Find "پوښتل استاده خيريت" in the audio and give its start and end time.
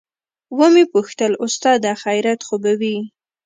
0.93-2.41